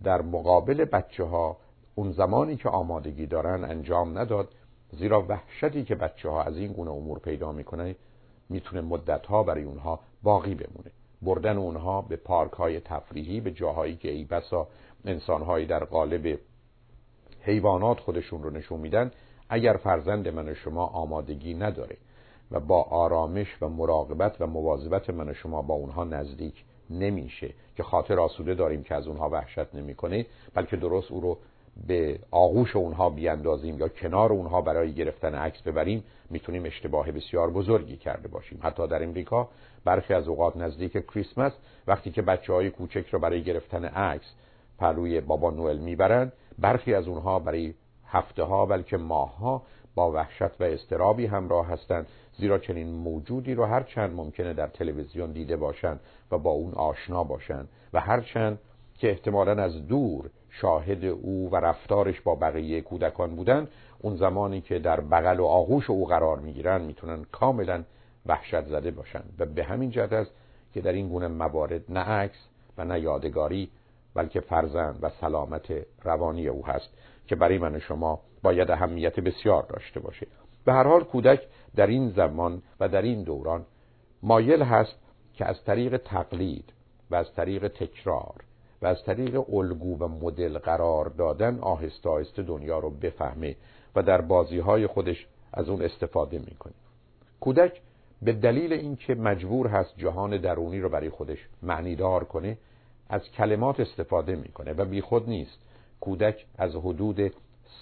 در 0.04 0.22
مقابل 0.22 0.84
بچه 0.84 1.24
ها 1.24 1.56
اون 1.94 2.12
زمانی 2.12 2.56
که 2.56 2.68
آمادگی 2.68 3.26
دارن 3.26 3.64
انجام 3.64 4.18
نداد 4.18 4.48
زیرا 4.92 5.22
وحشتی 5.28 5.84
که 5.84 5.94
بچه 5.94 6.28
ها 6.28 6.42
از 6.42 6.56
این 6.56 6.72
گونه 6.72 6.90
امور 6.90 7.18
پیدا 7.18 7.52
می‌کنه 7.52 7.96
می‌تونه 8.48 8.80
مدت 8.80 9.26
ها 9.26 9.42
برای 9.42 9.64
اونها 9.64 10.00
باقی 10.22 10.54
بمونه. 10.54 10.90
بردن 11.22 11.56
اونها 11.56 12.02
به 12.02 12.16
پارک 12.16 12.52
های 12.52 12.80
تفریحی 12.80 13.40
به 13.40 13.50
جاهایی 13.50 13.96
که 13.96 14.10
ای 14.10 14.24
بسا 14.24 14.68
انسان 15.04 15.64
در 15.64 15.84
قالب 15.84 16.38
حیوانات 17.40 18.00
خودشون 18.00 18.42
رو 18.42 18.50
نشون 18.50 18.80
میدن 18.80 19.12
اگر 19.48 19.72
فرزند 19.72 20.28
من 20.28 20.48
و 20.48 20.54
شما 20.54 20.86
آمادگی 20.86 21.54
نداره 21.54 21.96
و 22.50 22.60
با 22.60 22.82
آرامش 22.82 23.56
و 23.60 23.68
مراقبت 23.68 24.40
و 24.40 24.46
مواظبت 24.46 25.10
من 25.10 25.28
و 25.28 25.34
شما 25.34 25.62
با 25.62 25.74
اونها 25.74 26.04
نزدیک 26.04 26.64
نمیشه 26.90 27.54
که 27.76 27.82
خاطر 27.82 28.20
آسوده 28.20 28.54
داریم 28.54 28.82
که 28.82 28.94
از 28.94 29.06
اونها 29.06 29.28
وحشت 29.28 29.74
نمی‌کنه 29.74 30.26
بلکه 30.54 30.76
درست 30.76 31.10
او 31.10 31.20
رو 31.20 31.38
به 31.86 32.18
آغوش 32.30 32.76
اونها 32.76 33.10
بیاندازیم 33.10 33.78
یا 33.78 33.88
کنار 33.88 34.32
اونها 34.32 34.60
برای 34.60 34.92
گرفتن 34.92 35.34
عکس 35.34 35.62
ببریم 35.62 36.04
می‌تونیم 36.30 36.64
اشتباه 36.64 37.12
بسیار 37.12 37.50
بزرگی 37.50 37.96
کرده 37.96 38.28
باشیم. 38.28 38.58
حتی 38.62 38.86
در 38.86 39.02
امریکا 39.02 39.48
برخی 39.84 40.14
از 40.14 40.28
اوقات 40.28 40.56
نزدیک 40.56 40.92
کریسمس 40.92 41.52
وقتی 41.86 42.10
که 42.10 42.22
بچه 42.22 42.52
های 42.52 42.70
کوچک 42.70 43.06
رو 43.10 43.18
برای 43.18 43.42
گرفتن 43.42 43.84
عکس 43.84 44.34
پلوی 44.78 45.20
بابا 45.20 45.50
نوئل 45.50 45.78
می‌برند 45.78 46.32
برخی 46.58 46.94
از 46.94 47.08
اونها 47.08 47.38
برای 47.38 47.74
هفته 48.06 48.42
ها 48.42 48.66
بلکه 48.66 48.96
ماه 48.96 49.38
ها 49.38 49.62
با 49.94 50.12
وحشت 50.12 50.60
و 50.60 50.64
استرابی 50.64 51.26
همراه 51.26 51.66
هستند. 51.66 52.06
زیرا 52.38 52.58
چنین 52.58 52.88
موجودی 52.88 53.54
رو 53.54 53.64
هر 53.64 53.82
چند 53.82 54.16
ممکنه 54.16 54.52
در 54.52 54.66
تلویزیون 54.66 55.32
دیده 55.32 55.56
باشند 55.56 56.00
و 56.30 56.38
با 56.38 56.50
اون 56.50 56.74
آشنا 56.74 57.24
باشند 57.24 57.68
و 57.92 58.00
هر 58.00 58.20
چند 58.20 58.58
که 58.98 59.10
احتمالا 59.10 59.62
از 59.62 59.86
دور 59.86 60.30
شاهد 60.50 61.04
او 61.04 61.50
و 61.50 61.56
رفتارش 61.56 62.20
با 62.20 62.34
بقیه 62.34 62.80
کودکان 62.80 63.36
بودن 63.36 63.68
اون 63.98 64.16
زمانی 64.16 64.60
که 64.60 64.78
در 64.78 65.00
بغل 65.00 65.40
و 65.40 65.44
آغوش 65.44 65.90
او 65.90 66.06
قرار 66.06 66.38
می‌گیرن 66.38 66.80
می‌تونن 66.80 67.24
کاملا 67.32 67.84
وحشت 68.26 68.66
زده 68.66 68.90
باشن 68.90 69.22
و 69.38 69.46
به 69.46 69.64
همین 69.64 69.90
جهت 69.90 70.12
است 70.12 70.30
که 70.74 70.80
در 70.80 70.92
این 70.92 71.08
گونه 71.08 71.28
موارد 71.28 71.82
نه 71.88 72.00
عکس 72.00 72.48
و 72.78 72.84
نه 72.84 73.00
یادگاری 73.00 73.70
بلکه 74.14 74.40
فرزند 74.40 74.98
و 75.02 75.10
سلامت 75.20 75.72
روانی 76.02 76.48
او 76.48 76.66
هست 76.66 76.88
که 77.26 77.36
برای 77.36 77.58
من 77.58 77.78
شما 77.78 78.20
باید 78.42 78.70
اهمیت 78.70 79.20
بسیار 79.20 79.62
داشته 79.62 80.00
باشه. 80.00 80.26
به 80.64 80.72
هر 80.72 80.84
حال 80.84 81.04
کودک 81.04 81.40
در 81.76 81.86
این 81.86 82.10
زمان 82.10 82.62
و 82.80 82.88
در 82.88 83.02
این 83.02 83.22
دوران 83.22 83.66
مایل 84.22 84.62
هست 84.62 84.94
که 85.34 85.44
از 85.44 85.64
طریق 85.64 85.96
تقلید 85.96 86.72
و 87.10 87.14
از 87.14 87.34
طریق 87.34 87.68
تکرار 87.68 88.44
و 88.82 88.86
از 88.86 89.04
طریق 89.04 89.54
الگو 89.54 89.98
و 89.98 90.08
مدل 90.08 90.58
قرار 90.58 91.08
دادن 91.08 91.58
آهسته 91.58 92.08
آهسته 92.08 92.42
دنیا 92.42 92.78
رو 92.78 92.90
بفهمه 92.90 93.56
و 93.96 94.02
در 94.02 94.20
بازی 94.20 94.58
های 94.58 94.86
خودش 94.86 95.26
از 95.52 95.68
اون 95.68 95.82
استفاده 95.82 96.38
می‌کنه. 96.38 96.72
کودک 97.40 97.80
به 98.22 98.32
دلیل 98.32 98.72
اینکه 98.72 99.14
مجبور 99.14 99.66
هست 99.66 99.94
جهان 99.96 100.36
درونی 100.36 100.80
رو 100.80 100.88
برای 100.88 101.10
خودش 101.10 101.38
معنیدار 101.62 102.24
کنه 102.24 102.58
از 103.08 103.22
کلمات 103.30 103.80
استفاده 103.80 104.36
می‌کنه 104.36 104.72
و 104.72 104.84
بیخود 104.84 105.28
نیست. 105.28 105.58
کودک 106.00 106.46
از 106.58 106.76
حدود 106.76 107.32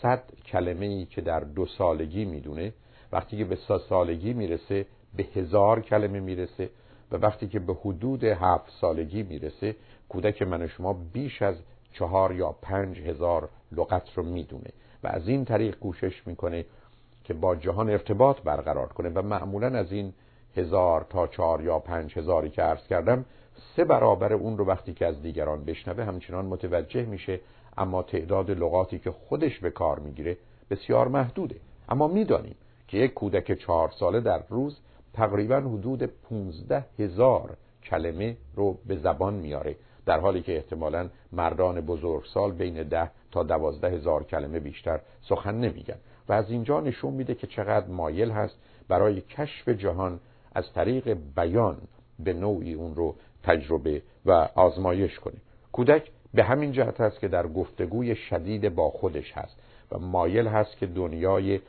صد 0.02 0.22
کلمه 0.46 0.86
ای 0.86 1.04
که 1.04 1.20
در 1.20 1.40
دو 1.40 1.66
سالگی 1.66 2.24
می‌دونه 2.24 2.72
وقتی 3.12 3.38
که 3.38 3.44
به 3.44 3.56
سه 3.68 3.78
سالگی 3.78 4.32
می‌رسه 4.32 4.86
به 5.16 5.22
هزار 5.34 5.80
کلمه 5.80 6.20
می‌رسه 6.20 6.70
و 7.12 7.16
وقتی 7.16 7.48
که 7.48 7.58
به 7.58 7.74
حدود 7.74 8.24
هفت 8.24 8.72
سالگی 8.80 9.22
می‌رسه 9.22 9.76
کودک 10.08 10.42
من 10.42 10.66
شما 10.66 10.92
بیش 11.12 11.42
از 11.42 11.56
چهار 11.92 12.34
یا 12.34 12.52
پنج 12.62 13.00
هزار 13.00 13.48
لغت 13.72 14.14
رو 14.14 14.22
می‌دونه 14.22 14.70
و 15.04 15.08
از 15.08 15.28
این 15.28 15.44
طریق 15.44 15.78
کوشش 15.78 16.26
می‌کنه 16.26 16.64
که 17.24 17.34
با 17.34 17.56
جهان 17.56 17.90
ارتباط 17.90 18.40
برقرار 18.40 18.86
کنه 18.86 19.08
و 19.08 19.22
معمولا 19.22 19.78
از 19.78 19.92
این 19.92 20.12
هزار 20.56 21.06
تا 21.10 21.26
چهار 21.26 21.62
یا 21.62 21.78
پنج 21.78 22.18
هزاری 22.18 22.50
که 22.50 22.62
عرض 22.62 22.86
کردم 22.86 23.24
سه 23.76 23.84
برابر 23.84 24.32
اون 24.32 24.58
رو 24.58 24.64
وقتی 24.64 24.94
که 24.94 25.06
از 25.06 25.22
دیگران 25.22 25.64
بشنوه 25.64 26.04
همچنان 26.04 26.46
متوجه 26.46 27.04
میشه 27.04 27.40
اما 27.76 28.02
تعداد 28.02 28.50
لغاتی 28.50 28.98
که 28.98 29.10
خودش 29.10 29.58
به 29.58 29.70
کار 29.70 29.98
می‌گیره 29.98 30.36
بسیار 30.70 31.08
محدوده. 31.08 31.56
اما 31.88 32.08
می‌دانیم 32.08 32.54
که 32.88 32.98
یک 32.98 33.14
کودک 33.14 33.52
چهار 33.52 33.90
ساله 33.90 34.20
در 34.20 34.42
روز 34.48 34.78
تقریبا 35.14 35.56
حدود 35.56 36.02
پونزده 36.02 36.84
هزار 36.98 37.56
کلمه 37.82 38.36
رو 38.56 38.78
به 38.86 38.96
زبان 38.96 39.34
میاره 39.34 39.76
در 40.06 40.20
حالی 40.20 40.42
که 40.42 40.56
احتمالا 40.56 41.08
مردان 41.32 41.80
بزرگسال 41.80 42.52
بین 42.52 42.82
ده 42.82 43.10
تا 43.32 43.42
دوازده 43.42 43.90
هزار 43.90 44.24
کلمه 44.24 44.60
بیشتر 44.60 45.00
سخن 45.28 45.54
نمیگن. 45.54 45.96
و 46.28 46.32
از 46.32 46.50
اینجا 46.50 46.80
نشون 46.80 47.14
میده 47.14 47.34
که 47.34 47.46
چقدر 47.46 47.86
مایل 47.86 48.30
هست 48.30 48.56
برای 48.88 49.20
کشف 49.20 49.68
جهان 49.68 50.20
از 50.54 50.72
طریق 50.72 51.16
بیان 51.36 51.78
به 52.18 52.32
نوعی 52.32 52.74
اون 52.74 52.94
رو 52.94 53.14
تجربه 53.42 54.02
و 54.26 54.30
آزمایش 54.54 55.18
کنه. 55.18 55.36
کودک 55.72 56.10
به 56.34 56.44
همین 56.44 56.72
جهت 56.72 57.00
است 57.00 57.20
که 57.20 57.28
در 57.28 57.46
گفتگوی 57.46 58.16
شدید 58.16 58.74
با 58.74 58.90
خودش 58.90 59.32
هست 59.32 59.56
و 59.92 59.98
مایل 59.98 60.46
هست 60.46 60.76
که 60.76 60.86
دنیای 60.86 61.60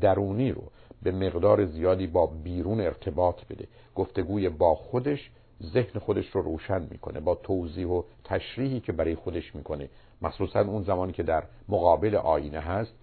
درونی 0.00 0.52
رو 0.52 0.62
به 1.02 1.12
مقدار 1.12 1.64
زیادی 1.64 2.06
با 2.06 2.26
بیرون 2.26 2.80
ارتباط 2.80 3.44
بده. 3.44 3.68
گفتگوی 3.94 4.48
با 4.48 4.74
خودش 4.74 5.30
ذهن 5.62 6.00
خودش 6.00 6.30
رو 6.30 6.42
روشن 6.42 6.86
می‌کنه 6.90 7.20
با 7.20 7.34
توضیح 7.34 7.86
و 7.86 8.02
تشریحی 8.24 8.80
که 8.80 8.92
برای 8.92 9.14
خودش 9.14 9.54
می‌کنه. 9.54 9.88
مخصوصا 10.22 10.60
اون 10.60 10.82
زمانی 10.82 11.12
که 11.12 11.22
در 11.22 11.42
مقابل 11.68 12.14
آینه 12.14 12.60
هست 12.60 12.94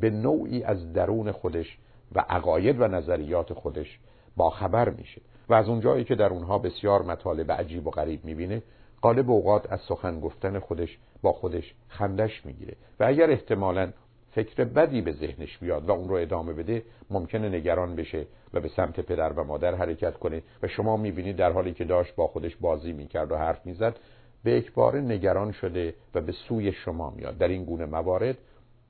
به 0.00 0.10
نوعی 0.10 0.62
از 0.62 0.92
درون 0.92 1.32
خودش 1.32 1.78
و 2.14 2.24
عقاید 2.28 2.80
و 2.80 2.88
نظریات 2.88 3.52
خودش 3.52 3.98
با 4.36 4.50
خبر 4.50 4.90
میشه. 4.90 5.20
و 5.48 5.54
از 5.54 5.68
اونجایی 5.68 6.04
که 6.04 6.14
در 6.14 6.28
اونها 6.28 6.58
بسیار 6.58 7.02
مطالب 7.02 7.52
عجیب 7.52 7.86
و 7.86 7.90
غریب 7.90 8.24
می‌بینه 8.24 8.62
قالب 9.00 9.30
اوقات 9.30 9.72
از 9.72 9.80
سخن 9.80 10.20
گفتن 10.20 10.58
خودش 10.58 10.98
با 11.22 11.32
خودش 11.32 11.74
خندش 11.88 12.46
می‌گیره. 12.46 12.76
و 13.00 13.04
اگر 13.04 13.30
احتمالا 13.30 13.92
فکر 14.38 14.64
بدی 14.64 15.00
به 15.00 15.12
ذهنش 15.12 15.58
بیاد 15.58 15.88
و 15.88 15.92
اون 15.92 16.08
رو 16.08 16.14
ادامه 16.14 16.52
بده 16.52 16.82
ممکنه 17.10 17.48
نگران 17.48 17.96
بشه 17.96 18.26
و 18.52 18.60
به 18.60 18.68
سمت 18.68 19.00
پدر 19.00 19.32
و 19.32 19.44
مادر 19.44 19.74
حرکت 19.74 20.18
کنه 20.18 20.42
و 20.62 20.68
شما 20.68 20.96
می‌بینید 20.96 21.36
در 21.36 21.52
حالی 21.52 21.72
که 21.72 21.84
داشت 21.84 22.14
با 22.14 22.26
خودش 22.26 22.56
بازی 22.56 22.92
می‌کرد 22.92 23.32
و 23.32 23.36
حرف 23.36 23.66
می‌زد 23.66 23.96
به 24.44 24.50
یک 24.50 24.78
نگران 24.94 25.52
شده 25.52 25.94
و 26.14 26.20
به 26.20 26.32
سوی 26.32 26.72
شما 26.72 27.10
میاد. 27.10 27.38
در 27.38 27.48
این 27.48 27.64
گونه 27.64 27.86
موارد 27.86 28.38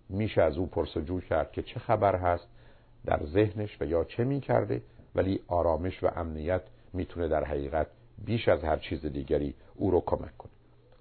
میشه 0.08 0.42
از 0.42 0.58
او 0.58 0.66
پرسجو 0.66 1.20
کرد 1.20 1.52
که 1.52 1.62
چه 1.62 1.80
خبر 1.80 2.16
هست 2.16 2.48
در 3.06 3.20
ذهنش 3.24 3.76
و 3.80 3.84
یا 3.84 4.04
چه 4.04 4.24
می‌کرده 4.24 4.82
ولی 5.14 5.40
آرامش 5.48 6.04
و 6.04 6.08
امنیت 6.16 6.62
می‌تونه 6.92 7.28
در 7.28 7.44
حقیقت 7.44 7.86
بیش 8.24 8.48
از 8.48 8.64
هر 8.64 8.76
چیز 8.76 9.06
دیگری 9.06 9.54
او 9.74 9.90
رو 9.90 10.02
کمک 10.06 10.36
کنه. 10.38 10.52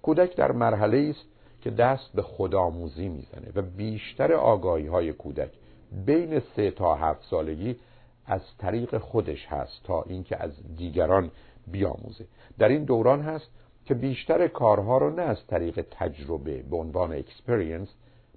کودک 0.01 0.35
در 0.35 0.51
مرحله 0.51 0.97
است 0.97 1.25
که 1.67 1.71
دست 1.71 2.13
به 2.13 2.21
خودآموزی 2.21 3.09
می‌زنه 3.09 3.51
و 3.55 3.61
بیشتر 3.61 4.33
آگاهی 4.33 4.87
های 4.87 5.13
کودک 5.13 5.49
بین 6.05 6.39
سه 6.39 6.71
تا 6.71 6.95
هفت 6.95 7.23
سالگی 7.29 7.75
از 8.25 8.41
طریق 8.57 8.97
خودش 8.97 9.45
هست 9.45 9.83
تا 9.83 10.01
اینکه 10.01 10.43
از 10.43 10.51
دیگران 10.75 11.31
بیاموزه. 11.67 12.25
در 12.59 12.67
این 12.67 12.83
دوران 12.83 13.21
هست 13.21 13.49
که 13.85 13.93
بیشتر 13.93 14.47
کارها 14.47 14.97
رو 14.97 15.09
نه 15.09 15.21
از 15.21 15.47
طریق 15.47 15.85
تجربه 15.91 16.63
به 16.69 16.77
عنوان 16.77 17.13
اکسپریانس 17.13 17.89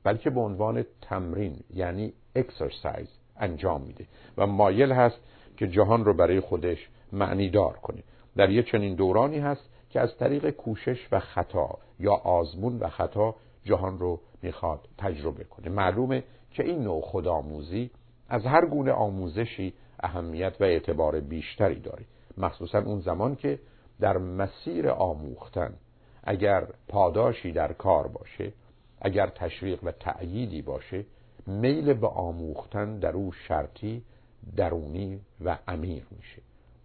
بلکه 0.04 0.30
به 0.30 0.40
عنوان 0.40 0.84
تمرین 1.02 1.56
یعنی 1.74 2.12
اکسرسایز 2.36 3.08
انجام 3.36 3.82
میده 3.82 4.06
و 4.36 4.46
مایل 4.46 4.92
هست 4.92 5.20
که 5.56 5.68
جهان 5.68 6.04
رو 6.04 6.14
برای 6.14 6.40
خودش 6.40 6.88
معنی 7.12 7.50
دار 7.50 7.72
کنه. 7.72 8.02
در 8.36 8.50
یه 8.50 8.62
چنین 8.62 8.94
دورانی 8.94 9.38
هست 9.38 9.70
که 9.90 10.00
از 10.00 10.16
طریق 10.16 10.50
کوشش 10.50 11.08
و 11.12 11.20
خطا 11.20 11.78
یا 11.98 12.14
آزمون 12.14 12.78
و 12.78 12.88
خطا 12.88 13.34
جهان 13.64 13.98
رو 13.98 14.20
می‌خواد 14.42 14.88
تجربه 14.98 15.44
کنه. 15.44 15.68
معلومه 15.68 16.24
که 16.50 16.64
این 16.64 16.82
نوع 16.82 17.00
خودآموزی 17.00 17.90
از 18.28 18.46
هر 18.46 18.66
گونه 18.66 18.92
آموزشی 18.92 19.74
اهمیت 20.00 20.56
و 20.60 20.64
اعتبار 20.64 21.20
بیشتری 21.20 21.80
داره. 21.80 22.04
مخصوصا 22.38 22.78
اون 22.78 23.00
زمان 23.00 23.36
که 23.36 23.58
در 24.00 24.18
مسیر 24.18 24.88
آموختن 24.88 25.74
اگر 26.24 26.66
پاداشی 26.88 27.52
در 27.52 27.72
کار 27.72 28.08
باشه 28.08 28.52
اگر 29.00 29.26
تشویق 29.26 29.84
و 29.84 29.92
تأییدی 29.92 30.62
باشه 30.62 31.04
میل 31.46 31.92
به 31.92 32.08
آموختن 32.08 32.98
در 32.98 33.12
او 33.12 33.32
شرطی 33.32 34.02
درونی 34.56 35.20
و 35.44 35.58
عمیق 35.68 36.04
میشه. 36.10 36.42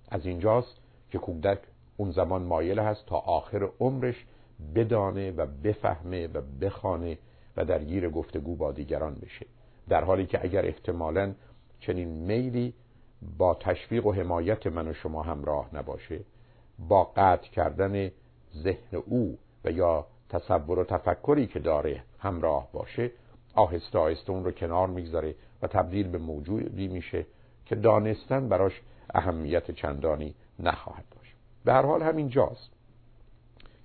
از 0.09 0.25
اینجاست 0.25 0.81
که 1.11 1.17
کودک 1.17 1.59
اون 1.97 2.11
زمان 2.11 2.41
مایل 2.41 2.79
هست 2.79 3.05
تا 3.05 3.17
آخر 3.17 3.69
عمرش 3.79 4.25
بدانه 4.75 5.31
و 5.31 5.45
بفهمه 5.63 6.27
و 6.27 6.41
بخانه 6.61 7.17
و 7.57 7.65
درگیر 7.65 8.09
گفتگو 8.09 8.55
با 8.55 8.71
دیگران 8.71 9.15
بشه. 9.15 9.45
در 9.89 10.03
حالی 10.03 10.25
که 10.25 10.43
اگر 10.43 10.65
احتمالا 10.65 11.33
چنین 11.79 12.07
میلی 12.07 12.73
با 13.37 13.53
تشویق 13.53 14.05
و 14.05 14.11
حمایت 14.11 14.67
من 14.67 14.87
و 14.87 14.93
شما 14.93 15.23
همراه 15.23 15.69
نباشه 15.73 16.19
با 16.79 17.03
قطع 17.03 17.49
کردن 17.49 18.11
ذهن 18.55 19.03
او 19.05 19.37
و 19.65 19.71
یا 19.71 20.05
تصور 20.29 20.79
و 20.79 20.83
تفکری 20.83 21.47
که 21.47 21.59
داره 21.59 22.03
همراه 22.19 22.69
باشه 22.73 23.11
آهسته 23.55 23.99
آهسته 23.99 24.31
اون 24.31 24.45
رو 24.45 24.51
کنار 24.51 24.87
می‌گذاره 24.87 25.35
و 25.61 25.67
تبدیل 25.67 26.07
به 26.07 26.17
موجودی 26.17 26.87
میشه 26.87 27.25
که 27.65 27.75
دانستن 27.75 28.49
براش 28.49 28.81
اهمیت 29.13 29.71
چندانی 29.71 30.35
نخواهد. 30.59 31.14
به 31.65 31.73
هر 31.73 31.85
حال 31.85 32.01
همین 32.01 32.29
جاست 32.29 32.69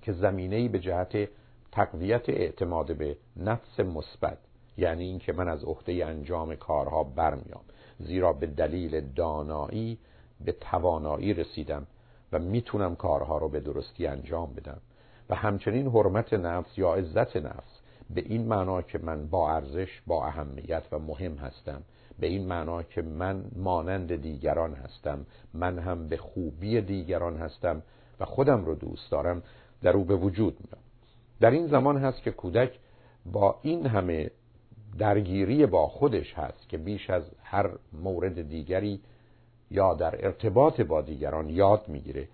که 0.01 0.13
زمینه 0.13 0.67
به 0.67 0.79
جهت 0.79 1.29
تقویت 1.71 2.29
اعتماد 2.29 2.97
به 2.97 3.17
نفس 3.37 3.79
مثبت 3.79 4.37
یعنی 4.77 5.03
اینکه 5.03 5.33
من 5.33 5.47
از 5.47 5.63
عهده 5.63 6.05
انجام 6.05 6.55
کارها 6.55 7.03
برمیام 7.03 7.61
زیرا 7.99 8.33
به 8.33 8.47
دلیل 8.47 9.01
دانایی 9.15 9.97
به 10.45 10.51
توانایی 10.51 11.33
رسیدم 11.33 11.87
و 12.31 12.39
می‌تونم 12.39 12.95
کارها 12.95 13.37
رو 13.37 13.49
به 13.49 13.59
درستی 13.59 14.07
انجام 14.07 14.53
بدم. 14.53 14.81
و 15.29 15.35
همچنین 15.35 15.87
حرمت 15.87 16.33
نفس 16.33 16.77
یا 16.77 16.93
عزت 16.93 17.37
نفس 17.37 17.79
به 18.09 18.21
این 18.21 18.47
معنا 18.47 18.81
که 18.81 18.97
من 18.97 19.27
با 19.27 19.51
ارزش 19.51 20.01
با 20.07 20.25
اهمیت 20.25 20.83
و 20.91 20.99
مهم 20.99 21.35
هستم. 21.35 21.81
به 22.21 22.27
این 22.27 22.47
معنا 22.47 22.83
که 22.83 23.01
من 23.01 23.43
مانند 23.55 24.15
دیگران 24.15 24.73
هستم 24.73 25.25
من 25.53 25.79
هم 25.79 26.07
به 26.07 26.17
خوبی 26.17 26.81
دیگران 26.81 27.37
هستم 27.37 27.81
و 28.19 28.25
خودم 28.25 28.65
رو 28.65 28.75
دوست 28.75 29.11
دارم 29.11 29.43
در 29.81 29.91
او 29.97 30.03
به 30.03 30.15
وجود 30.15 30.57
میاد 30.59 30.83
در 31.39 31.51
این 31.51 31.67
زمان 31.67 31.97
هست 31.97 32.23
که 32.23 32.31
کودک 32.31 32.79
با 33.25 33.59
این 33.61 33.85
همه 33.85 34.31
درگیری 34.97 35.65
با 35.65 35.87
خودش 35.87 36.33
هست 36.33 36.69
که 36.69 36.77
بیش 36.77 37.09
از 37.09 37.23
هر 37.43 37.69
مورد 37.93 38.49
دیگری 38.49 39.01
یا 39.71 39.93
در 39.93 40.25
ارتباط 40.25 40.81
با 40.81 41.01
دیگران 41.01 41.49
یاد 41.49 41.87
می‌گیره 41.87 42.27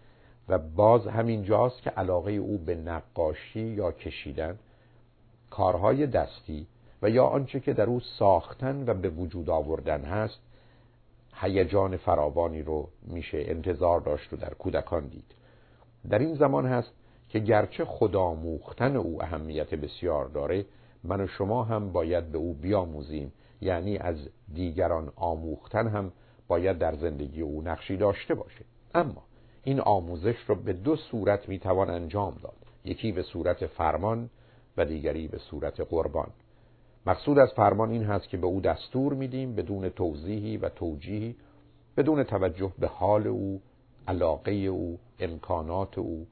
و 0.49 0.57
باز 0.57 1.07
همین 1.07 1.43
جاست 1.43 1.81
که 1.81 1.89
علاقه 1.89 2.31
او 2.31 2.57
به 2.57 2.75
نقاشی 2.75 3.59
یا 3.59 3.91
کشیدن 3.91 4.59
کارهای 5.49 6.07
دستی 6.07 6.67
و 7.01 7.10
یا 7.10 7.25
آنچه 7.25 7.60
که 7.60 7.73
در 7.73 7.86
او 7.86 7.99
ساختن 7.99 8.89
و 8.89 8.93
به 8.93 9.10
وجود 9.10 9.49
آوردن 9.49 10.01
هست 10.01 10.39
هیجان 11.33 11.97
فراوانی 11.97 12.62
رو 12.62 12.89
میشه 13.01 13.43
انتظار 13.47 13.99
داشت 13.99 14.33
و 14.33 14.36
در 14.36 14.53
کودکان 14.53 15.07
دید. 15.07 15.36
در 16.10 16.19
این 16.19 16.36
زمان 16.36 16.65
هست 16.65 16.91
که 17.29 17.39
گرچه 17.39 17.86
خداموختن 17.86 18.95
او 18.95 19.23
اهمیت 19.23 19.75
بسیار 19.75 20.25
داره 20.25 20.65
من 21.03 21.21
و 21.21 21.27
شما 21.27 21.63
هم 21.63 21.91
باید 21.91 22.31
به 22.31 22.38
او 22.38 22.53
بیاموزیم. 22.53 23.33
یعنی 23.62 23.97
از 23.97 24.15
دیگران 24.53 25.12
آموختن 25.15 25.88
هم 25.88 26.12
باید 26.47 26.77
در 26.77 26.95
زندگی 26.95 27.41
او 27.41 27.62
نقشی 27.62 27.97
داشته 27.97 28.36
باشه. 28.36 28.65
اما 28.95 29.23
این 29.63 29.79
آموزش 29.79 30.36
رو 30.47 30.55
به 30.55 30.73
دو 30.73 30.95
صورت 30.95 31.49
می‌توان 31.49 31.89
انجام 31.89 32.38
داد. 32.43 32.57
یکی 32.86 33.12
به 33.12 33.23
صورت 33.23 33.65
فرمان 33.65 34.29
و 34.77 34.86
دیگری 34.86 35.27
به 35.27 35.38
صورت 35.38 35.81
قربان. 35.81 36.29
مقصود 37.07 37.39
از 37.39 37.49
فرمان 37.55 37.91
این 37.91 38.03
هست 38.03 38.29
که 38.29 38.37
به 38.37 38.47
او 38.47 38.61
دستور 38.61 39.13
میدیم 39.13 39.55
بدون 39.55 39.89
توضیحی 39.89 40.57
و 40.57 40.69
توجیهی 40.69 41.35
بدون 41.97 42.23
توجه 42.23 42.71
به 42.79 42.87
حال 42.87 43.27
او 43.27 43.61
علاقه 44.07 44.51
او 44.51 44.99
امکانات 45.19 45.97
او 45.97 46.27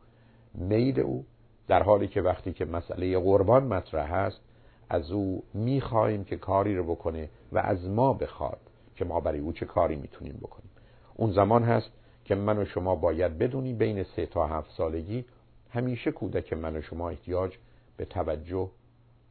میل 0.54 1.00
او 1.00 1.26
در 1.68 1.84
حالی 1.84 2.08
که 2.08 2.22
وقتی 2.22 2.54
که 2.54 2.66
مسئله 2.66 3.20
قربان 3.20 3.64
مطرح 3.64 4.14
هست 4.14 4.42
از 4.90 5.12
او 5.12 5.44
می‌خواهیم 5.54 6.24
که 6.24 6.38
کاری 6.38 6.76
رو 6.76 6.84
بکنه 6.84 7.30
و 7.52 7.58
از 7.58 7.90
ما 7.90 8.14
بخواد 8.14 8.60
که 8.96 9.06
ما 9.06 9.20
برای 9.20 9.40
او 9.40 9.54
چه 9.54 9.66
کاری 9.66 9.96
می‌تونیم 9.96 10.40
بکنیم. 10.42 10.70
اون 11.16 11.32
زمان 11.32 11.64
هست 11.64 11.92
که 12.26 12.36
من 12.36 12.58
و 12.58 12.66
شما 12.66 12.96
باید 12.96 13.38
بدونیم 13.38 13.78
بین 13.78 14.04
سه 14.04 14.26
تا 14.26 14.48
هفت 14.48 14.72
سالگی 14.72 15.26
همیشه 15.70 16.12
کودک 16.12 16.54
من 16.54 16.76
و 16.76 16.82
شما 16.82 17.10
احتیاج 17.10 17.58
به 17.98 18.06
توجه 18.06 18.70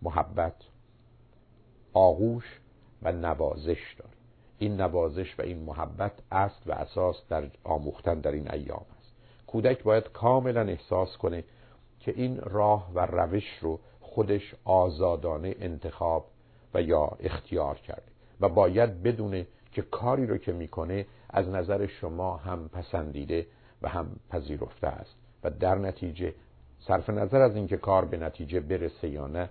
محبت 0.02 0.54
آغوش 1.94 2.60
و 3.02 3.12
نوازش 3.12 3.94
داره. 3.98 4.10
این 4.58 4.80
نوازش 4.80 5.38
و 5.38 5.42
این 5.42 5.58
محبت 5.58 6.12
است 6.32 6.62
و 6.66 6.72
اساس 6.72 7.16
در 7.28 7.44
آموختن 7.64 8.20
در 8.20 8.32
این 8.32 8.50
ایام 8.50 8.84
است. 8.98 9.12
کودک 9.46 9.82
باید 9.82 10.12
کاملا 10.12 10.60
احساس 10.60 11.16
کنه 11.16 11.44
که 12.00 12.12
این 12.16 12.40
راه 12.40 12.90
و 12.94 13.06
روش 13.06 13.58
رو 13.60 13.80
خودش 14.00 14.54
آزادانه 14.64 15.54
انتخاب 15.60 16.26
و 16.74 16.82
یا 16.82 17.16
اختیار 17.20 17.78
کرده 17.78 18.12
و 18.40 18.48
باید 18.48 19.02
بدونه 19.02 19.46
که 19.72 19.82
کاری 19.82 20.26
رو 20.26 20.38
که 20.38 20.52
می‌کنه 20.52 21.06
از 21.30 21.48
نظر 21.48 21.86
شما 21.86 22.36
هم 22.36 22.68
پسندیده 22.68 23.46
و 23.82 23.88
هم 23.88 24.06
پذیرفته 24.30 24.86
است 24.86 25.16
و 25.44 25.50
در 25.50 25.74
نتیجه 25.74 26.34
صرف 26.80 27.10
نظر 27.10 27.40
از 27.42 27.56
اینکه 27.56 27.76
کار 27.76 28.04
به 28.04 28.16
نتیجه 28.16 28.60
برسه 28.60 29.08
یا 29.08 29.26
نه 29.26 29.48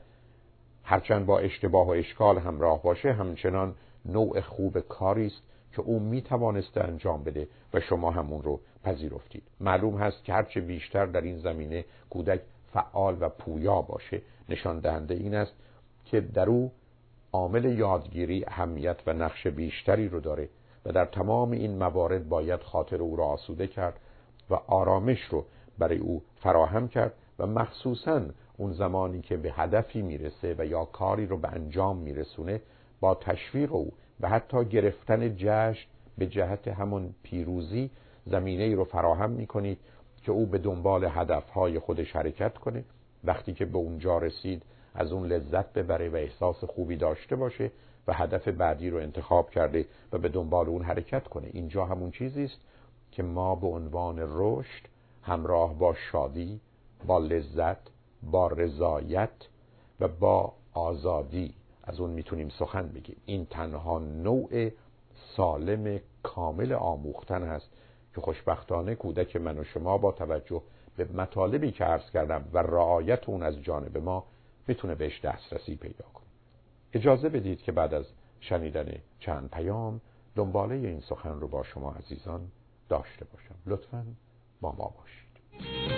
هرچند 0.83 1.25
با 1.25 1.39
اشتباه 1.39 1.87
و 1.87 1.89
اشکال 1.89 2.37
همراه 2.37 2.83
باشه 2.83 3.13
همچنان 3.13 3.75
نوع 4.05 4.41
خوب 4.41 4.79
کاری 4.79 5.25
است 5.25 5.41
که 5.71 5.81
او 5.81 5.99
می 5.99 6.21
توانسته 6.21 6.83
انجام 6.83 7.23
بده 7.23 7.47
و 7.73 7.79
شما 7.79 8.11
همون 8.11 8.41
رو 8.41 8.59
پذیرفتید. 8.83 9.43
معلوم 9.59 9.97
هست 9.97 10.23
که 10.23 10.33
هرچه 10.33 10.61
بیشتر 10.61 11.05
در 11.05 11.21
این 11.21 11.37
زمینه 11.37 11.85
کودک 12.09 12.41
فعال 12.73 13.17
و 13.19 13.29
پویا 13.29 13.81
باشه 13.81 14.21
نشان 14.49 14.79
دهنده 14.79 15.13
این 15.13 15.35
است 15.35 15.53
که 16.05 16.21
در 16.21 16.49
او 16.49 16.71
عامل 17.33 17.65
یادگیری 17.65 18.45
اهمیت 18.47 18.97
و 19.07 19.13
نقش 19.13 19.47
بیشتری 19.47 20.09
رو 20.09 20.19
داره 20.19 20.49
و 20.85 20.91
در 20.91 21.05
تمام 21.05 21.51
این 21.51 21.77
موارد 21.77 22.29
باید 22.29 22.61
خاطر 22.61 23.01
او 23.01 23.15
را 23.15 23.25
آسوده 23.25 23.67
کرد 23.67 23.99
و 24.49 24.53
آرامش 24.53 25.23
رو 25.23 25.45
برای 25.79 25.97
او 25.97 26.23
فراهم 26.35 26.87
کرد 26.87 27.13
و 27.39 27.47
مخصوصا 27.47 28.21
اون 28.57 28.73
زمانی 28.73 29.21
که 29.21 29.37
به 29.37 29.51
هدفی 29.51 30.01
می‌رسه 30.01 30.55
و 30.57 30.65
یا 30.65 30.85
کاری 30.85 31.25
رو 31.25 31.37
به 31.37 31.47
انجام 31.47 31.97
میرسونه 31.97 32.61
با 32.99 33.15
تشویق 33.15 33.73
او 33.73 33.91
و 34.19 34.29
حتی 34.29 34.65
گرفتن 34.65 35.35
جشن 35.37 35.87
به 36.17 36.27
جهت 36.27 36.67
همون 36.67 37.15
پیروزی 37.23 37.89
زمینه 38.25 38.63
ای 38.63 38.75
رو 38.75 38.83
فراهم 38.83 39.29
می‌کنید 39.29 39.77
که 40.23 40.31
او 40.31 40.45
به 40.45 40.57
دنبال 40.57 41.05
هدفهای 41.09 41.79
خودش 41.79 42.15
حرکت 42.15 42.57
کنه. 42.57 42.83
وقتی 43.23 43.53
که 43.53 43.65
به 43.65 43.77
اونجا 43.77 44.17
رسید 44.17 44.63
از 44.95 45.11
اون 45.11 45.27
لذت 45.27 45.73
ببره 45.73 46.09
و 46.09 46.15
احساس 46.15 46.63
خوبی 46.63 46.95
داشته 46.95 47.35
باشه 47.35 47.71
و 48.07 48.13
هدف 48.13 48.47
بعدی 48.47 48.89
رو 48.89 48.97
انتخاب 48.97 49.49
کرده 49.49 49.85
و 50.11 50.17
به 50.17 50.29
دنبال 50.29 50.69
اون 50.69 50.81
حرکت 50.81 51.27
کنه. 51.27 51.49
اینجا 51.53 51.85
همون 51.85 52.11
چیزی 52.11 52.43
است 52.43 52.59
که 53.11 53.23
ما 53.23 53.55
به 53.55 53.67
عنوان 53.67 54.15
رشد 54.19 54.87
همراه 55.23 55.73
با 55.73 55.93
شادی 56.11 56.59
با 57.07 57.19
لذت 57.19 57.92
با 58.31 58.47
رضایت 58.47 59.29
و 59.99 60.07
با 60.07 60.53
آزادی 60.73 61.53
از 61.83 61.99
اون 61.99 62.09
می‌تونیم 62.09 62.49
سخن 62.49 62.87
بگیم. 62.87 63.15
این 63.25 63.45
تنها 63.45 63.99
نوع 63.99 64.69
سالم 65.35 65.99
کامل 66.23 66.73
آموختن 66.73 67.43
هست 67.43 67.69
که 68.15 68.21
خوشبختانه 68.21 68.95
کودک 68.95 69.35
من 69.35 69.59
و 69.59 69.63
شما 69.63 69.97
با 69.97 70.11
توجه 70.11 70.61
به 70.97 71.05
مطالبی 71.05 71.71
که 71.71 71.83
عرض 71.83 72.11
کردم 72.11 72.45
و 72.53 72.57
رعایت 72.57 73.29
اون 73.29 73.43
از 73.43 73.61
جانب 73.61 73.97
ما 73.97 74.23
می‌تونه 74.67 74.95
بهش 74.95 75.21
دسترسی 75.21 75.75
پیدا 75.75 76.05
کنه. 76.13 76.25
اجازه 76.93 77.29
بدید 77.29 77.61
که 77.61 77.71
بعد 77.71 77.93
از 77.93 78.05
شنیدن 78.39 78.91
چند 79.19 79.49
پیام 79.49 80.01
دنباله 80.35 80.75
این 80.75 80.99
سخن 80.99 81.39
رو 81.39 81.47
با 81.47 81.63
شما 81.63 81.91
عزیزان 81.91 82.51
داشته 82.89 83.25
باشم. 83.25 83.55
لطفا 83.65 84.05
با 84.61 84.71
ما 84.71 84.93
باشید. 84.97 85.92